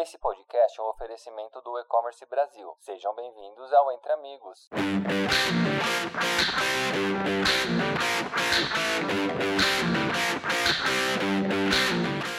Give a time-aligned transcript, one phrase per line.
[0.00, 2.72] Esse podcast é um oferecimento do E-Commerce Brasil.
[2.78, 4.70] Sejam bem-vindos ao Entre Amigos.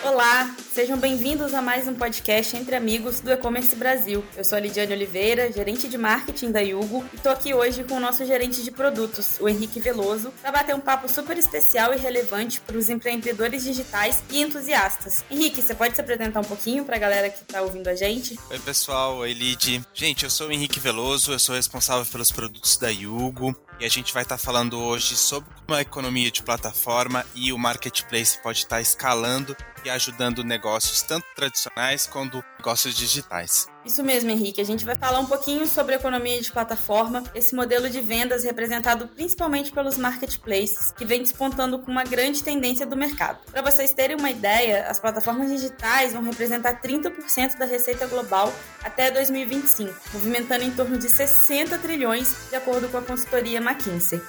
[0.09, 4.23] Olá, sejam bem-vindos a mais um podcast Entre Amigos do E-Commerce Brasil.
[4.37, 7.95] Eu sou a Lidiane Oliveira, gerente de marketing da Yugo, e tô aqui hoje com
[7.95, 11.97] o nosso gerente de produtos, o Henrique Veloso, para bater um papo super especial e
[11.97, 15.23] relevante para os empreendedores digitais e entusiastas.
[15.29, 18.39] Henrique, você pode se apresentar um pouquinho para a galera que está ouvindo a gente?
[18.49, 19.83] Oi, pessoal, oi, Lid.
[19.93, 23.55] Gente, eu sou o Henrique Veloso, eu sou responsável pelos produtos da Yugo.
[23.79, 27.53] E a gente vai estar tá falando hoje sobre como a economia de plataforma e
[27.53, 33.67] o marketplace pode estar tá escalando e ajudando negócios tanto tradicionais quanto negócios digitais.
[33.85, 34.59] Isso mesmo, Henrique.
[34.59, 39.07] A gente vai falar um pouquinho sobre economia de plataforma, esse modelo de vendas representado
[39.07, 43.39] principalmente pelos marketplaces, que vem despontando com uma grande tendência do mercado.
[43.51, 49.09] Para vocês terem uma ideia, as plataformas digitais vão representar 30% da receita global até
[49.09, 54.21] 2025, movimentando em torno de 60 trilhões, de acordo com a consultoria McKinsey.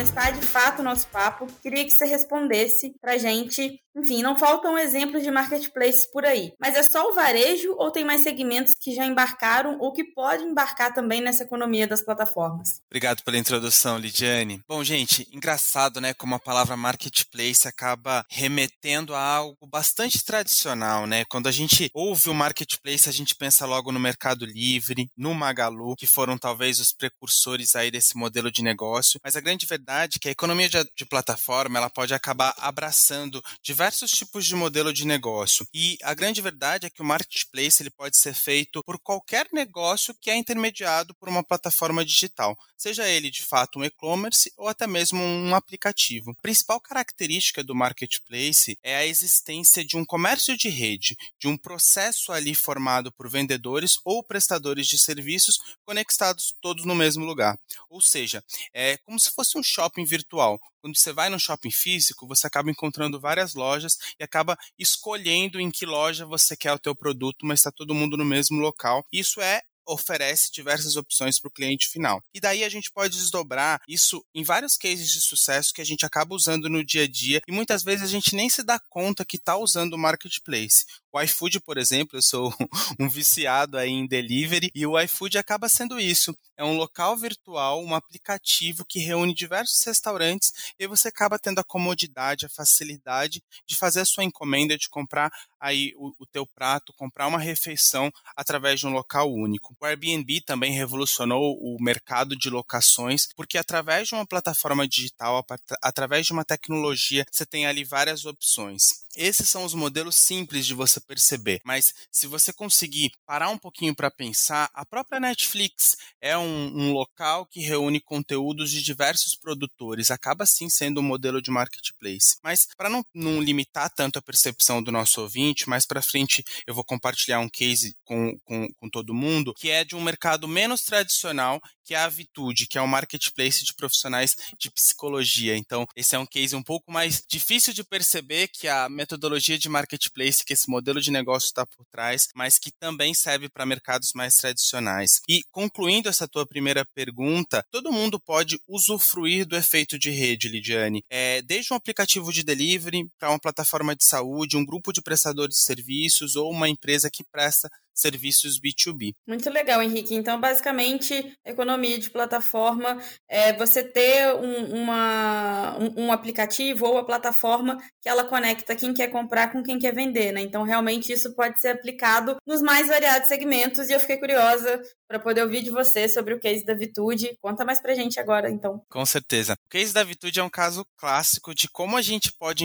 [0.00, 3.78] Começar de fato o nosso papo, queria que você respondesse pra gente.
[3.94, 8.04] Enfim, não faltam exemplos de marketplaces por aí, mas é só o varejo ou tem
[8.04, 12.80] mais segmentos que já embarcaram ou que podem embarcar também nessa economia das plataformas?
[12.86, 14.62] Obrigado pela introdução, Lidiane.
[14.66, 21.24] Bom, gente, engraçado, né, como a palavra marketplace acaba remetendo a algo bastante tradicional, né?
[21.24, 25.96] Quando a gente ouve o marketplace, a gente pensa logo no Mercado Livre, no Magalu,
[25.96, 30.08] que foram talvez os precursores aí desse modelo de negócio, mas a grande verdade é
[30.08, 35.04] que a economia de, de plataforma ela pode acabar abraçando diversos tipos de modelo de
[35.04, 35.66] negócio.
[35.74, 40.14] E a grande verdade é que o marketplace ele pode ser feito por qualquer negócio
[40.20, 44.86] que é intermediado por uma plataforma digital, seja ele de fato um e-commerce ou até
[44.86, 46.30] mesmo um aplicativo.
[46.38, 51.56] A principal característica do marketplace é a existência de um comércio de rede, de um
[51.56, 57.58] processo ali formado por vendedores ou prestadores de serviços conectados todos no mesmo lugar.
[57.88, 60.58] Ou seja, é como se fosse um shopping virtual.
[60.80, 65.70] Quando você vai no shopping físico, você acaba encontrando várias lojas e acaba escolhendo em
[65.70, 69.04] que loja você quer o teu produto, mas está todo mundo no mesmo local.
[69.12, 72.22] Isso é oferece diversas opções para o cliente final.
[72.32, 76.06] E daí a gente pode desdobrar isso em vários cases de sucesso que a gente
[76.06, 79.24] acaba usando no dia a dia e muitas vezes a gente nem se dá conta
[79.24, 80.84] que está usando o marketplace.
[81.12, 82.54] O iFood, por exemplo, eu sou
[83.00, 86.36] um viciado aí em delivery e o iFood acaba sendo isso.
[86.56, 91.64] É um local virtual, um aplicativo que reúne diversos restaurantes e você acaba tendo a
[91.64, 96.92] comodidade, a facilidade de fazer a sua encomenda, de comprar aí o, o teu prato,
[96.96, 99.76] comprar uma refeição através de um local único.
[99.78, 105.44] O Airbnb também revolucionou o mercado de locações, porque através de uma plataforma digital,
[105.82, 108.82] através de uma tecnologia, você tem ali várias opções.
[109.16, 113.94] Esses são os modelos simples de você perceber, mas se você conseguir parar um pouquinho
[113.94, 120.10] para pensar, a própria Netflix é um, um, local que reúne conteúdos de diversos produtores,
[120.10, 122.36] acaba sim sendo um modelo de marketplace.
[122.42, 126.74] Mas para não, não, limitar tanto a percepção do nosso ouvinte, mais para frente eu
[126.74, 130.82] vou compartilhar um case com, com, com todo mundo, que é de um mercado menos
[130.82, 131.60] tradicional,
[131.90, 135.56] que é a Vitude, que é um marketplace de profissionais de psicologia.
[135.56, 139.68] Então, esse é um case um pouco mais difícil de perceber que a metodologia de
[139.68, 144.12] marketplace, que esse modelo de negócio está por trás, mas que também serve para mercados
[144.14, 145.20] mais tradicionais.
[145.28, 151.02] E concluindo essa tua primeira pergunta, todo mundo pode usufruir do efeito de rede, Lidiane.
[151.10, 155.56] É, desde um aplicativo de delivery para uma plataforma de saúde, um grupo de prestadores
[155.56, 159.12] de serviços ou uma empresa que presta serviços B2B.
[159.26, 160.14] Muito legal, Henrique.
[160.14, 167.04] Então, basicamente, economia de plataforma é você ter um, uma, um, um, aplicativo ou a
[167.04, 170.40] plataforma que ela conecta quem quer comprar com quem quer vender, né?
[170.40, 175.18] Então, realmente, isso pode ser aplicado nos mais variados segmentos e eu fiquei curiosa para
[175.18, 177.36] poder ouvir de você sobre o case da Vitude.
[177.42, 178.80] Conta mais pra gente agora, então.
[178.88, 179.54] Com certeza.
[179.54, 182.64] O case da Vitude é um caso clássico de como a gente pode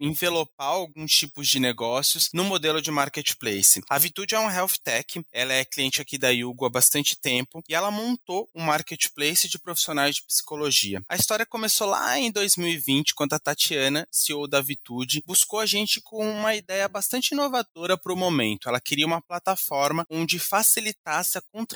[0.00, 3.80] envelopar alguns tipos de negócios no modelo de marketplace.
[3.88, 7.62] A Vitude é um health tech, ela é cliente aqui da Yugo há bastante tempo
[7.68, 11.00] e ela montou um marketplace de profissionais de psicologia.
[11.08, 16.00] A história começou lá em 2020, quando a Tatiana, CEO da Vitude, buscou a gente
[16.02, 18.68] com uma ideia bastante inovadora para o momento.
[18.68, 21.75] Ela queria uma plataforma onde facilitasse a contratação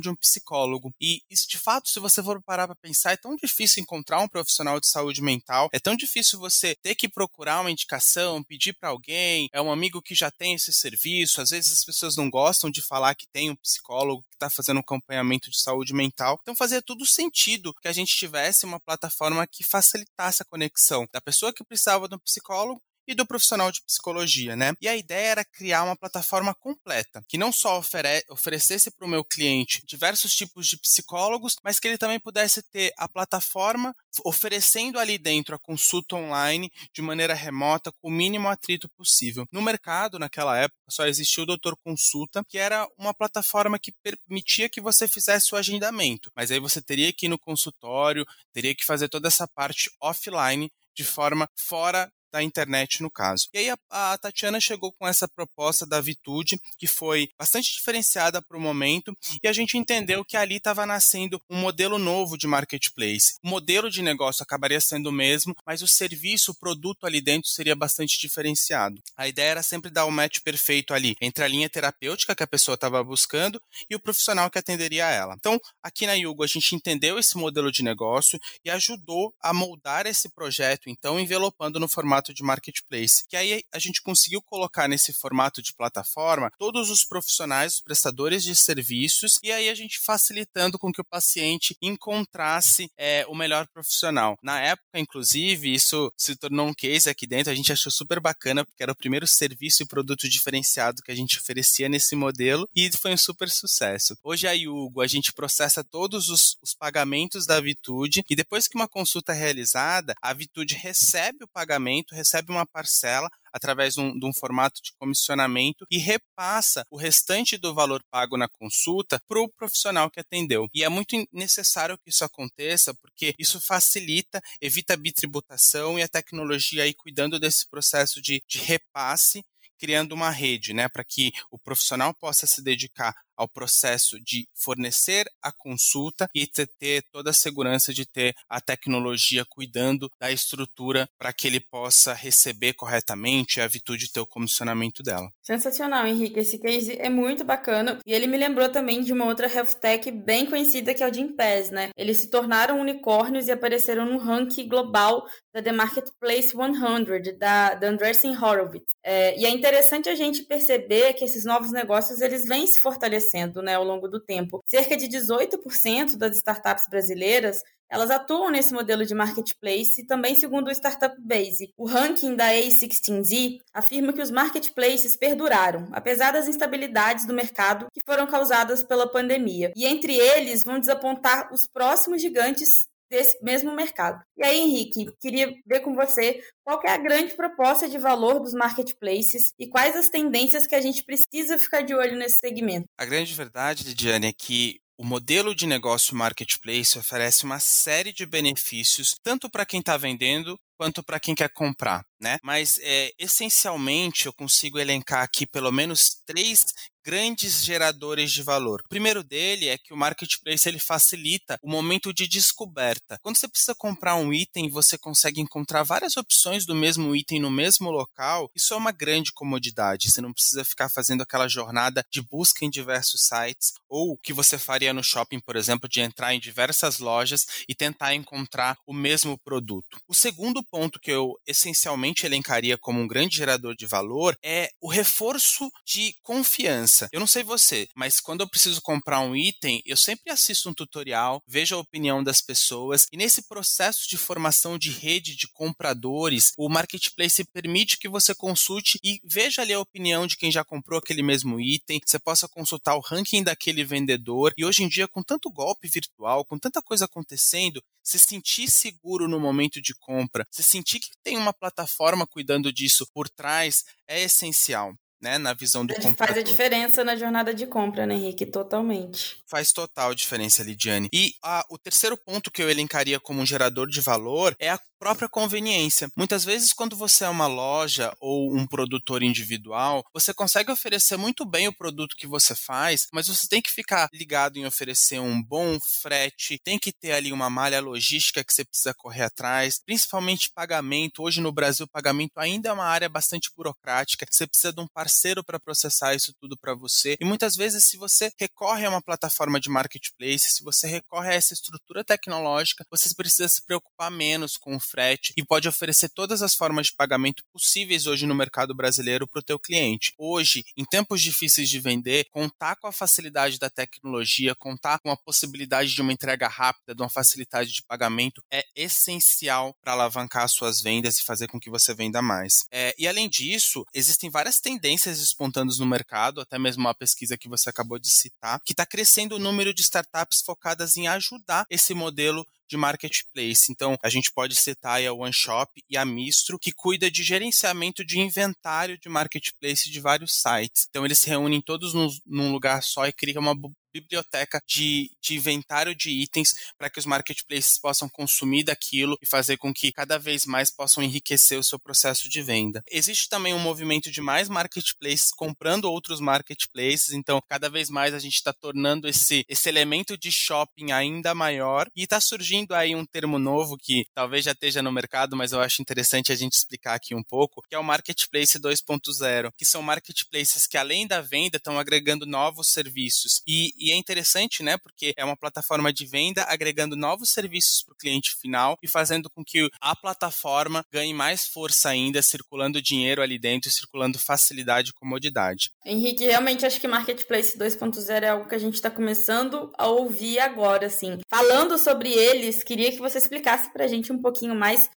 [0.00, 0.92] de um psicólogo.
[1.00, 4.28] E isso, de fato, se você for parar para pensar, é tão difícil encontrar um
[4.28, 8.88] profissional de saúde mental, é tão difícil você ter que procurar uma indicação, pedir para
[8.88, 12.70] alguém, é um amigo que já tem esse serviço, às vezes as pessoas não gostam
[12.70, 16.38] de falar que tem um psicólogo que está fazendo um acompanhamento de saúde mental.
[16.42, 21.20] Então fazia tudo sentido que a gente tivesse uma plataforma que facilitasse a conexão da
[21.20, 24.74] pessoa que precisava de um psicólogo e do profissional de psicologia, né?
[24.80, 29.10] E a ideia era criar uma plataforma completa, que não só ofere oferecesse para o
[29.10, 33.94] meu cliente diversos tipos de psicólogos, mas que ele também pudesse ter a plataforma
[34.24, 39.46] oferecendo ali dentro a consulta online de maneira remota, com o mínimo atrito possível.
[39.52, 44.68] No mercado, naquela época, só existia o Doutor Consulta, que era uma plataforma que permitia
[44.68, 48.84] que você fizesse o agendamento, mas aí você teria que ir no consultório, teria que
[48.84, 53.48] fazer toda essa parte offline de forma fora da internet, no caso.
[53.52, 58.42] E aí a, a Tatiana chegou com essa proposta da Vitude, que foi bastante diferenciada
[58.42, 62.46] para o momento, e a gente entendeu que ali estava nascendo um modelo novo de
[62.46, 63.34] marketplace.
[63.42, 67.48] O modelo de negócio acabaria sendo o mesmo, mas o serviço, o produto ali dentro
[67.48, 69.00] seria bastante diferenciado.
[69.16, 72.42] A ideia era sempre dar o um match perfeito ali entre a linha terapêutica que
[72.42, 75.34] a pessoa estava buscando e o profissional que atenderia ela.
[75.38, 80.06] Então, aqui na Yugo, a gente entendeu esse modelo de negócio e ajudou a moldar
[80.06, 83.24] esse projeto, então, envelopando no formato formato de marketplace.
[83.28, 88.42] Que aí a gente conseguiu colocar nesse formato de plataforma todos os profissionais, os prestadores
[88.42, 93.66] de serviços, e aí a gente facilitando com que o paciente encontrasse é, o melhor
[93.68, 94.38] profissional.
[94.42, 98.64] Na época, inclusive, isso se tornou um case aqui dentro, a gente achou super bacana,
[98.64, 102.90] porque era o primeiro serviço e produto diferenciado que a gente oferecia nesse modelo, e
[102.96, 104.16] foi um super sucesso.
[104.22, 108.76] Hoje a Yugo, a gente processa todos os, os pagamentos da Vitude, e depois que
[108.76, 114.18] uma consulta é realizada, a Vitude recebe o pagamento, recebe uma parcela através de um,
[114.18, 119.40] de um, formato de comissionamento e repassa o restante do valor pago na consulta para
[119.40, 120.68] o profissional que atendeu.
[120.74, 126.08] E é muito necessário que isso aconteça, porque isso facilita, evita a bitributação e a
[126.08, 129.42] tecnologia aí cuidando desse processo de, de repasse
[129.78, 135.26] criando uma rede, né, para que o profissional possa se dedicar ao processo de fornecer
[135.42, 141.32] a consulta e ter toda a segurança de ter a tecnologia cuidando da estrutura para
[141.32, 145.30] que ele possa receber corretamente a virtude de ter o comissionamento dela.
[145.42, 146.40] Sensacional, Henrique.
[146.40, 150.10] Esse case é muito bacana e ele me lembrou também de uma outra health tech
[150.10, 151.90] bem conhecida que é o Gimpass, né?
[151.96, 157.88] Eles se tornaram unicórnios e apareceram no ranking global da The Marketplace 100 da, da
[157.88, 158.94] Andreessen Horowitz.
[159.04, 163.25] É, e é interessante a gente perceber que esses novos negócios eles vêm se fortalecendo
[163.26, 164.62] crescendo né, ao longo do tempo.
[164.64, 170.72] Cerca de 18% das startups brasileiras elas atuam nesse modelo de marketplace também segundo o
[170.72, 171.72] Startup Base.
[171.76, 178.02] O ranking da A16Z afirma que os marketplaces perduraram, apesar das instabilidades do mercado que
[178.04, 179.72] foram causadas pela pandemia.
[179.76, 184.22] E entre eles vão desapontar os próximos gigantes desse mesmo mercado.
[184.36, 188.52] E aí, Henrique, queria ver com você qual é a grande proposta de valor dos
[188.52, 192.86] marketplaces e quais as tendências que a gente precisa ficar de olho nesse segmento.
[192.98, 198.24] A grande verdade, Lidiane, é que o modelo de negócio marketplace oferece uma série de
[198.24, 202.38] benefícios, tanto para quem está vendendo quanto para quem quer comprar, né?
[202.42, 206.66] Mas é, essencialmente eu consigo elencar aqui pelo menos três
[207.06, 208.80] grandes geradores de valor.
[208.84, 213.16] O primeiro dele é que o marketplace ele facilita o momento de descoberta.
[213.22, 217.48] Quando você precisa comprar um item, você consegue encontrar várias opções do mesmo item no
[217.48, 218.50] mesmo local.
[218.56, 220.10] Isso é uma grande comodidade.
[220.10, 224.32] Você não precisa ficar fazendo aquela jornada de busca em diversos sites ou o que
[224.32, 228.92] você faria no shopping, por exemplo, de entrar em diversas lojas e tentar encontrar o
[228.92, 229.96] mesmo produto.
[230.08, 234.88] O segundo ponto que eu essencialmente elencaria como um grande gerador de valor é o
[234.88, 237.08] reforço de confiança.
[237.12, 240.74] Eu não sei você, mas quando eu preciso comprar um item, eu sempre assisto um
[240.74, 246.52] tutorial, vejo a opinião das pessoas e nesse processo de formação de rede de compradores,
[246.56, 250.98] o marketplace permite que você consulte e veja ali a opinião de quem já comprou
[250.98, 255.22] aquele mesmo item, você possa consultar o ranking daquele vendedor e hoje em dia com
[255.22, 260.62] tanto golpe virtual, com tanta coisa acontecendo, se sentir seguro no momento de compra, se
[260.62, 261.95] sentir que tem uma plataforma
[262.26, 266.34] cuidando disso por trás é essencial né, na visão do comprador.
[266.34, 268.46] Faz a diferença na jornada de compra, né, Henrique?
[268.46, 269.38] Totalmente.
[269.46, 271.08] Faz total diferença, Lidiane.
[271.12, 274.80] E a, o terceiro ponto que eu elencaria como um gerador de valor é a
[274.98, 276.08] própria conveniência.
[276.16, 281.44] Muitas vezes, quando você é uma loja ou um produtor individual, você consegue oferecer muito
[281.44, 285.42] bem o produto que você faz, mas você tem que ficar ligado em oferecer um
[285.42, 290.50] bom frete, tem que ter ali uma malha logística que você precisa correr atrás, principalmente
[290.54, 291.22] pagamento.
[291.22, 294.26] Hoje no Brasil, pagamento ainda é uma área bastante burocrática.
[294.30, 297.16] Você precisa de um parceiro para processar isso tudo para você.
[297.20, 301.34] E muitas vezes, se você recorre a uma plataforma de marketplace, se você recorre a
[301.34, 306.42] essa estrutura tecnológica, você precisa se preocupar menos com o frete e pode oferecer todas
[306.42, 310.12] as formas de pagamento possíveis hoje no mercado brasileiro para o teu cliente.
[310.18, 315.16] Hoje, em tempos difíceis de vender, contar com a facilidade da tecnologia, contar com a
[315.16, 320.80] possibilidade de uma entrega rápida, de uma facilidade de pagamento é essencial para alavancar suas
[320.80, 322.64] vendas e fazer com que você venda mais.
[322.70, 327.48] É, e além disso, existem várias tendências despontando no mercado, até mesmo uma pesquisa que
[327.48, 331.94] você acabou de citar, que está crescendo o número de startups focadas em ajudar esse
[331.94, 333.70] modelo de marketplace.
[333.70, 338.18] Então, a gente pode citar a OneShop e a Mistro, que cuida de gerenciamento de
[338.18, 340.86] inventário de marketplace de vários sites.
[340.88, 341.94] Então, eles se reúnem todos
[342.24, 343.54] num lugar só e criam uma
[344.00, 349.56] biblioteca de, de inventário de itens para que os marketplaces possam consumir daquilo e fazer
[349.56, 352.82] com que cada vez mais possam enriquecer o seu processo de venda.
[352.90, 358.18] Existe também um movimento de mais marketplaces comprando outros marketplaces, então cada vez mais a
[358.18, 363.04] gente está tornando esse, esse elemento de shopping ainda maior e está surgindo aí um
[363.04, 366.94] termo novo que talvez já esteja no mercado, mas eu acho interessante a gente explicar
[366.94, 371.56] aqui um pouco, que é o Marketplace 2.0, que são marketplaces que além da venda
[371.56, 374.76] estão agregando novos serviços e, e é interessante, né?
[374.78, 379.30] Porque é uma plataforma de venda agregando novos serviços para o cliente final e fazendo
[379.30, 384.92] com que a plataforma ganhe mais força ainda, circulando dinheiro ali dentro, circulando facilidade e
[384.92, 385.70] comodidade.
[385.84, 390.38] Henrique, realmente acho que Marketplace 2.0 é algo que a gente está começando a ouvir
[390.38, 391.18] agora, assim.
[391.28, 394.88] Falando sobre eles, queria que você explicasse para a gente um pouquinho mais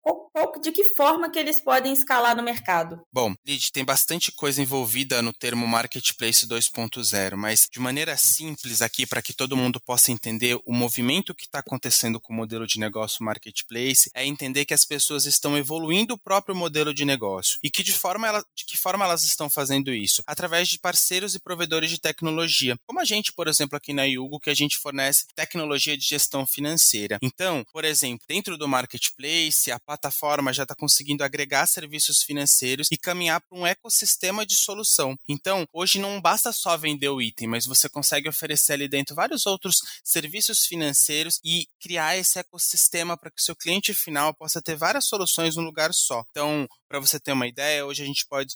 [0.62, 3.00] de que forma que eles podem escalar no mercado.
[3.12, 9.06] Bom, Lid, tem bastante coisa envolvida no termo Marketplace 2.0, mas de maneira simples, aqui
[9.06, 12.78] para que todo mundo possa entender o movimento que está acontecendo com o modelo de
[12.78, 17.70] negócio marketplace, é entender que as pessoas estão evoluindo o próprio modelo de negócio e
[17.70, 20.22] que de, forma ela, de que forma elas estão fazendo isso?
[20.26, 24.40] Através de parceiros e provedores de tecnologia, como a gente, por exemplo, aqui na Yugo,
[24.40, 27.18] que a gente fornece tecnologia de gestão financeira.
[27.22, 32.96] Então, por exemplo, dentro do marketplace, a plataforma já está conseguindo agregar serviços financeiros e
[32.96, 35.16] caminhar para um ecossistema de solução.
[35.28, 39.14] Então, hoje não basta só vender o item, mas você consegue oferecer oferecer ali dentro
[39.14, 44.60] vários outros serviços financeiros e criar esse ecossistema para que o seu cliente final possa
[44.60, 46.22] ter várias soluções num lugar só.
[46.30, 48.54] Então, para você ter uma ideia, hoje a gente pode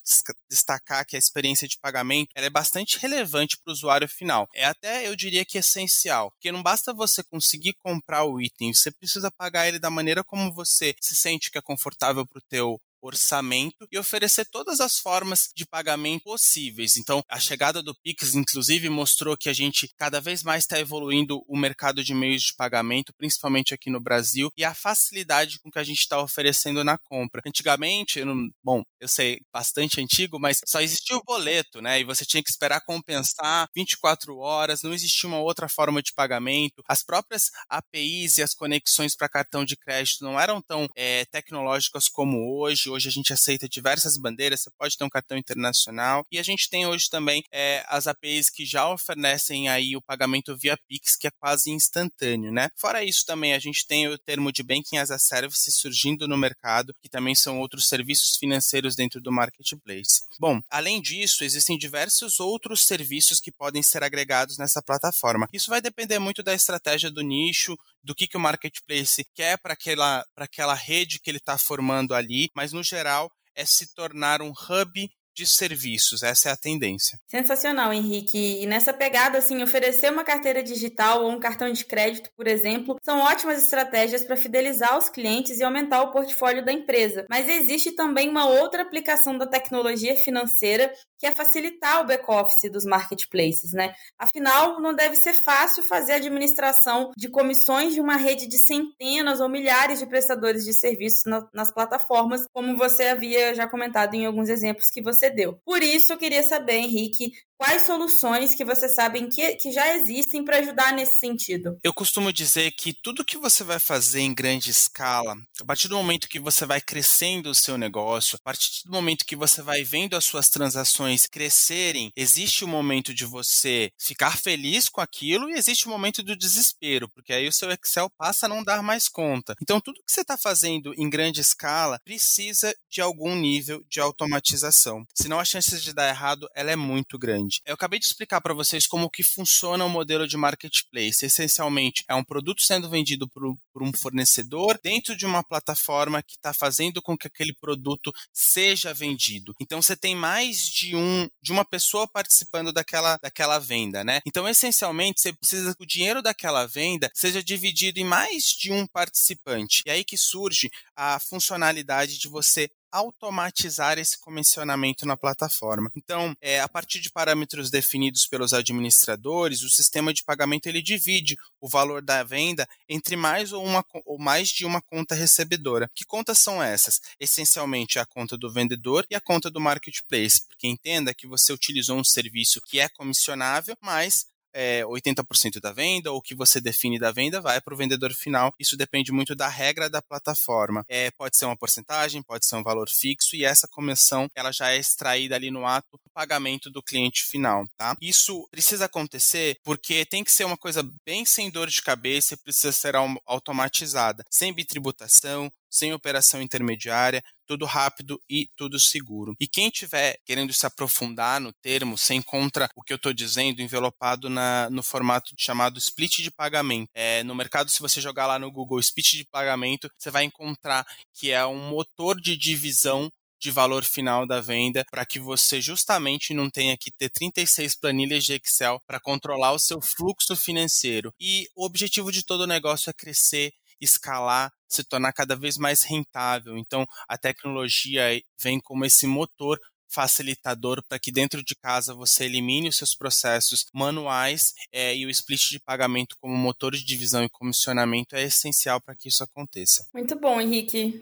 [0.49, 4.47] destacar que a experiência de pagamento é bastante relevante para o usuário final.
[4.53, 8.91] É até, eu diria que essencial, porque não basta você conseguir comprar o item, você
[8.91, 12.79] precisa pagar ele da maneira como você se sente que é confortável para o teu
[13.07, 16.97] orçamento e oferecer todas as formas de pagamento possíveis.
[16.97, 21.43] Então, a chegada do Pix, inclusive, mostrou que a gente cada vez mais está evoluindo
[21.47, 25.79] o mercado de meios de pagamento, principalmente aqui no Brasil, e a facilidade com que
[25.79, 27.41] a gente está oferecendo na compra.
[27.45, 28.21] Antigamente,
[28.63, 31.99] bom, eu sei, bastante antigo, mas só existia o boleto, né?
[31.99, 36.83] E você tinha que esperar compensar 24 horas, não existia uma outra forma de pagamento.
[36.87, 42.07] As próprias APIs e as conexões para cartão de crédito não eram tão é, tecnológicas
[42.07, 46.25] como hoje Hoje a gente aceita diversas bandeiras, você pode ter um cartão internacional.
[46.31, 50.55] E a gente tem hoje também é, as APIs que já oferecem aí o pagamento
[50.55, 52.69] via Pix, que é quase instantâneo, né?
[52.77, 56.37] Fora isso também, a gente tem o termo de Banking as a Service surgindo no
[56.37, 60.23] mercado, que também são outros serviços financeiros dentro do marketplace.
[60.39, 65.49] Bom, além disso, existem diversos outros serviços que podem ser agregados nessa plataforma.
[65.51, 69.73] Isso vai depender muito da estratégia do nicho, do que, que o marketplace quer para
[69.73, 74.51] aquela, aquela rede que ele está formando ali, mas no geral é se tornar um
[74.51, 76.23] hub de serviços.
[76.23, 77.19] Essa é a tendência.
[77.27, 78.61] Sensacional, Henrique.
[78.61, 82.97] E nessa pegada, assim, oferecer uma carteira digital ou um cartão de crédito, por exemplo,
[83.03, 87.25] são ótimas estratégias para fidelizar os clientes e aumentar o portfólio da empresa.
[87.29, 92.85] Mas existe também uma outra aplicação da tecnologia financeira que é facilitar o back-office dos
[92.85, 93.93] marketplaces, né?
[94.17, 99.39] Afinal, não deve ser fácil fazer a administração de comissões de uma rede de centenas
[99.39, 104.25] ou milhares de prestadores de serviços na, nas plataformas, como você havia já comentado em
[104.25, 105.53] alguns exemplos que você deu.
[105.65, 110.43] Por isso, eu queria saber, Henrique, Quais soluções que você sabem que, que já existem
[110.43, 111.79] para ajudar nesse sentido?
[111.81, 115.95] Eu costumo dizer que tudo que você vai fazer em grande escala, a partir do
[115.95, 119.83] momento que você vai crescendo o seu negócio, a partir do momento que você vai
[119.83, 125.49] vendo as suas transações crescerem, existe o um momento de você ficar feliz com aquilo
[125.49, 128.65] e existe o um momento do desespero, porque aí o seu Excel passa a não
[128.65, 129.55] dar mais conta.
[129.61, 135.05] Então, tudo que você está fazendo em grande escala precisa de algum nível de automatização.
[135.13, 137.44] Senão, a chance de dar errado ela é muito grande.
[137.45, 137.61] Grande.
[137.65, 141.25] Eu acabei de explicar para vocês como que funciona o modelo de marketplace.
[141.25, 146.35] Essencialmente, é um produto sendo vendido por, por um fornecedor dentro de uma plataforma que
[146.35, 149.53] está fazendo com que aquele produto seja vendido.
[149.59, 154.19] Então, você tem mais de um de uma pessoa participando daquela, daquela venda, né?
[154.25, 158.87] Então, essencialmente, você precisa que o dinheiro daquela venda seja dividido em mais de um
[158.87, 159.83] participante.
[159.85, 165.91] E aí que surge a funcionalidade de você automatizar esse comissionamento na plataforma.
[165.93, 171.35] Então, é, a partir de parâmetros definidos pelos administradores, o sistema de pagamento ele divide
[171.59, 175.89] o valor da venda entre mais ou, uma, ou mais de uma conta recebedora.
[175.93, 177.01] Que contas são essas?
[177.19, 181.97] Essencialmente a conta do vendedor e a conta do marketplace, porque entenda que você utilizou
[181.97, 184.25] um serviço que é comissionável, mas
[184.55, 188.13] é, 80% da venda ou o que você define da venda vai para o vendedor
[188.13, 188.53] final.
[188.57, 190.83] Isso depende muito da regra da plataforma.
[190.87, 194.71] É, pode ser uma porcentagem, pode ser um valor fixo e essa comissão ela já
[194.71, 197.95] é extraída ali no ato do pagamento do cliente final, tá?
[198.01, 202.37] Isso precisa acontecer porque tem que ser uma coisa bem sem dor de cabeça e
[202.37, 202.95] precisa ser
[203.25, 209.35] automatizada, sem bitributação, sem operação intermediária, tudo rápido e tudo seguro.
[209.39, 213.61] E quem tiver querendo se aprofundar no termo, você encontra o que eu estou dizendo
[213.61, 216.89] envelopado na, no formato chamado split de pagamento.
[216.93, 220.85] É, no mercado, se você jogar lá no Google split de pagamento, você vai encontrar
[221.13, 226.33] que é um motor de divisão de valor final da venda para que você justamente
[226.33, 231.13] não tenha que ter 36 planilhas de Excel para controlar o seu fluxo financeiro.
[231.19, 235.83] E o objetivo de todo o negócio é crescer escalar, se tornar cada vez mais
[235.83, 236.57] rentável.
[236.57, 239.59] Então, a tecnologia vem como esse motor
[239.95, 245.09] facilitador para que dentro de casa você elimine os seus processos manuais é, e o
[245.09, 249.87] split de pagamento como motor de divisão e comissionamento é essencial para que isso aconteça.
[249.93, 251.01] Muito bom, Henrique.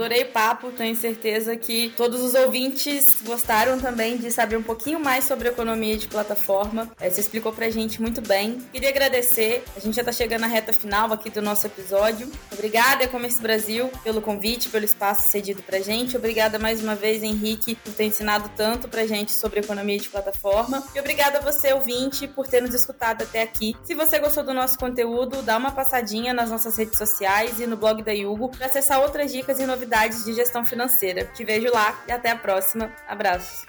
[0.00, 4.98] Adorei o papo, tenho certeza que todos os ouvintes gostaram também de saber um pouquinho
[4.98, 6.90] mais sobre economia de plataforma.
[6.98, 8.62] É, você explicou pra gente muito bem.
[8.72, 12.32] Queria agradecer, a gente já tá chegando na reta final aqui do nosso episódio.
[12.50, 16.16] Obrigada, E-Commerce Brasil, pelo convite, pelo espaço cedido pra gente.
[16.16, 20.82] Obrigada mais uma vez, Henrique, por ter ensinado tanto pra gente sobre economia de plataforma.
[20.94, 23.76] E obrigada a você, ouvinte, por ter nos escutado até aqui.
[23.84, 27.76] Se você gostou do nosso conteúdo, dá uma passadinha nas nossas redes sociais e no
[27.76, 29.89] blog da Yugo para acessar outras dicas e novidades
[30.24, 31.24] de gestão financeira.
[31.24, 32.90] Te vejo lá e até a próxima.
[33.06, 33.66] Abraços.